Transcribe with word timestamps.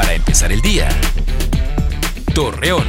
Para 0.00 0.14
empezar 0.14 0.50
el 0.50 0.62
día. 0.62 0.88
Torreón. 2.34 2.86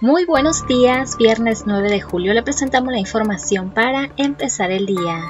Muy 0.00 0.24
buenos 0.24 0.66
días, 0.66 1.16
viernes 1.16 1.62
9 1.64 1.88
de 1.88 2.00
julio 2.00 2.34
le 2.34 2.42
presentamos 2.42 2.92
la 2.92 2.98
información 2.98 3.70
para 3.70 4.10
empezar 4.16 4.72
el 4.72 4.86
día. 4.86 5.20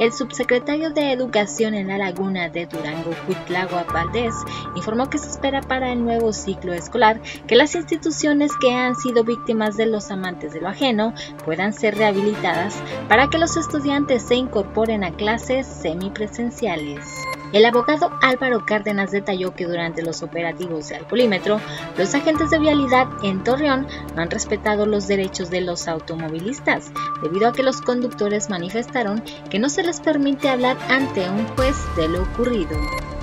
El 0.00 0.14
subsecretario 0.14 0.88
de 0.88 1.12
Educación 1.12 1.74
en 1.74 1.88
la 1.88 1.98
Laguna 1.98 2.48
de 2.48 2.64
Durango, 2.64 3.10
Cuitlagua 3.26 3.84
Valdés, 3.92 4.34
informó 4.74 5.10
que 5.10 5.18
se 5.18 5.28
espera 5.28 5.60
para 5.60 5.92
el 5.92 6.02
nuevo 6.02 6.32
ciclo 6.32 6.72
escolar 6.72 7.20
que 7.46 7.56
las 7.56 7.74
instituciones 7.74 8.52
que 8.58 8.72
han 8.72 8.96
sido 8.96 9.22
víctimas 9.22 9.76
de 9.76 9.84
los 9.84 10.10
amantes 10.10 10.54
de 10.54 10.62
lo 10.62 10.68
ajeno 10.68 11.12
puedan 11.44 11.74
ser 11.74 11.94
rehabilitadas 11.94 12.74
para 13.06 13.28
que 13.28 13.36
los 13.36 13.58
estudiantes 13.58 14.22
se 14.22 14.36
incorporen 14.36 15.04
a 15.04 15.12
clases 15.12 15.66
semipresenciales. 15.66 17.25
El 17.52 17.64
abogado 17.64 18.10
Álvaro 18.22 18.64
Cárdenas 18.66 19.12
detalló 19.12 19.54
que 19.54 19.66
durante 19.66 20.02
los 20.02 20.22
operativos 20.22 20.88
de 20.88 20.96
alcoholímetro, 20.96 21.60
los 21.96 22.14
agentes 22.14 22.50
de 22.50 22.58
vialidad 22.58 23.08
en 23.22 23.44
Torreón 23.44 23.86
no 24.14 24.22
han 24.22 24.30
respetado 24.30 24.86
los 24.86 25.06
derechos 25.06 25.50
de 25.50 25.60
los 25.60 25.88
automovilistas, 25.88 26.92
debido 27.22 27.48
a 27.48 27.52
que 27.52 27.62
los 27.62 27.80
conductores 27.80 28.50
manifestaron 28.50 29.22
que 29.50 29.58
no 29.58 29.68
se 29.68 29.82
les 29.82 30.00
permite 30.00 30.48
hablar 30.48 30.76
ante 30.88 31.28
un 31.28 31.46
juez 31.48 31.76
de 31.96 32.08
lo 32.08 32.22
ocurrido. 32.22 32.76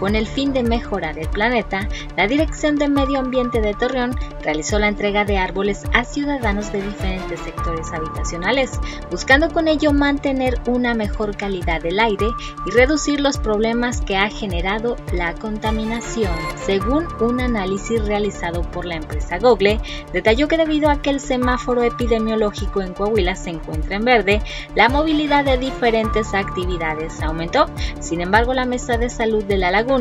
Con 0.03 0.17
el 0.17 0.27
fin 0.27 0.52
de 0.52 0.63
mejorar 0.63 1.17
el 1.17 1.30
planeta, 1.30 1.88
la 2.17 2.27
Dirección 2.27 2.75
de 2.75 2.89
Medio 2.89 3.20
Ambiente 3.20 3.61
de 3.61 3.73
Torreón 3.73 4.13
realizó 4.41 4.77
la 4.77 4.89
entrega 4.89 5.23
de 5.23 5.38
árboles 5.38 5.84
a 5.94 6.03
ciudadanos 6.03 6.73
de 6.73 6.81
diferentes 6.81 7.39
sectores 7.39 7.88
habitacionales, 7.94 8.71
buscando 9.09 9.49
con 9.53 9.70
ello 9.70 9.94
mantener 9.94 10.59
una 10.67 10.94
mejor 10.94 11.38
calidad 11.38 11.81
del 11.81 12.02
aire 12.02 12.27
y 12.66 12.71
reducir 12.71 13.21
los 13.21 13.38
problemas 13.38 14.02
que 14.02 14.17
ha 14.17 14.30
generado 14.30 14.97
la 15.13 15.35
contaminación. 15.35 16.35
Según 16.66 17.08
un 17.22 17.39
análisis 17.39 18.05
realizado 18.05 18.61
por 18.61 18.83
la 18.83 18.95
empresa 18.95 19.39
Google, 19.39 19.80
detalló 20.11 20.49
que 20.49 20.58
debido 20.58 20.89
a 20.89 21.02
que 21.02 21.11
el 21.11 21.22
semáforo 21.22 21.81
epidemiológico 21.81 22.81
en 22.81 22.94
Coahuila 22.94 23.38
se 23.38 23.52
encuentra 23.52 23.95
en 23.95 24.03
verde, 24.03 24.42
la 24.75 24.89
movilidad 24.89 25.45
de 25.45 25.58
diferentes 25.58 26.33
actividades 26.33 27.22
aumentó. 27.22 27.67
Sin 28.02 28.20
embargo, 28.20 28.53
la 28.53 28.66
Mesa 28.66 28.97
de 28.97 29.09
Salud 29.09 29.45
de 29.45 29.55
la 29.55 29.72
Laguna 29.72 29.92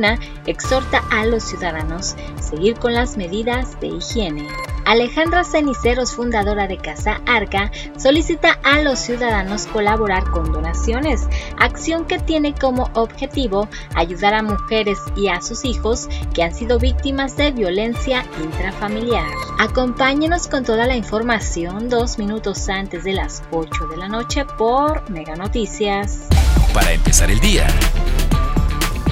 exhorta 0.47 1.03
a 1.11 1.27
los 1.27 1.43
ciudadanos 1.43 2.17
seguir 2.41 2.77
con 2.77 2.95
las 2.95 3.17
medidas 3.17 3.79
de 3.81 3.89
higiene. 3.89 4.48
Alejandra 4.85 5.45
Ceniceros, 5.45 6.12
fundadora 6.12 6.67
de 6.67 6.77
Casa 6.77 7.21
Arca, 7.27 7.71
solicita 7.97 8.59
a 8.63 8.81
los 8.81 8.98
ciudadanos 8.98 9.67
colaborar 9.67 10.25
con 10.31 10.53
donaciones, 10.53 11.29
acción 11.59 12.05
que 12.05 12.19
tiene 12.19 12.55
como 12.55 12.91
objetivo 12.95 13.69
ayudar 13.95 14.35
a 14.35 14.43
mujeres 14.43 14.98
y 15.15 15.29
a 15.29 15.41
sus 15.41 15.65
hijos 15.65 16.09
que 16.35 16.43
han 16.43 16.55
sido 16.55 16.79
víctimas 16.79 17.37
de 17.37 17.53
violencia 17.53 18.25
intrafamiliar. 18.43 19.31
Acompáñenos 19.61 20.48
con 20.48 20.65
toda 20.65 20.87
la 20.87 20.97
información 20.97 21.89
dos 21.89 22.19
minutos 22.19 22.69
antes 22.69 23.05
de 23.05 23.13
las 23.13 23.43
8 23.53 23.87
de 23.89 23.97
la 23.97 24.09
noche 24.09 24.45
por 24.59 25.09
Mega 25.11 25.37
Noticias. 25.37 26.29
Para 26.75 26.93
empezar 26.93 27.31
el 27.31 27.39
día. 27.41 27.67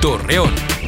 Torreón. 0.00 0.79